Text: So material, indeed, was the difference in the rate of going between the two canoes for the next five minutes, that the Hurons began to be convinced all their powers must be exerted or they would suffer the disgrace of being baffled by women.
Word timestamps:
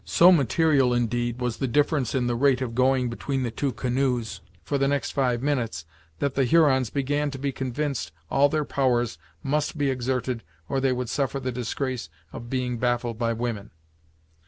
So 0.03 0.31
material, 0.31 0.95
indeed, 0.95 1.39
was 1.39 1.57
the 1.57 1.67
difference 1.67 2.15
in 2.15 2.25
the 2.25 2.33
rate 2.33 2.59
of 2.59 2.73
going 2.73 3.07
between 3.07 3.43
the 3.43 3.51
two 3.51 3.71
canoes 3.71 4.41
for 4.63 4.79
the 4.79 4.87
next 4.87 5.11
five 5.11 5.43
minutes, 5.43 5.85
that 6.17 6.33
the 6.33 6.43
Hurons 6.43 6.89
began 6.89 7.29
to 7.29 7.37
be 7.37 7.51
convinced 7.51 8.11
all 8.27 8.49
their 8.49 8.65
powers 8.65 9.19
must 9.43 9.77
be 9.77 9.91
exerted 9.91 10.41
or 10.67 10.79
they 10.81 10.91
would 10.91 11.07
suffer 11.11 11.39
the 11.39 11.51
disgrace 11.51 12.09
of 12.33 12.49
being 12.49 12.79
baffled 12.79 13.19
by 13.19 13.33
women. 13.33 13.69